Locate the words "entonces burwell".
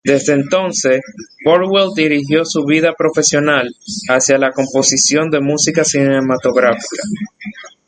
0.33-1.91